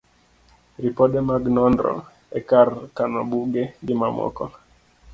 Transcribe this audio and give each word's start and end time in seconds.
ripode 0.83 1.19
mag 1.29 1.43
nonro 1.55 1.95
e 2.37 2.39
kar 2.49 2.69
kano 2.95 3.21
buge, 3.29 3.63
gi 3.85 3.93
mamoko 3.99 4.45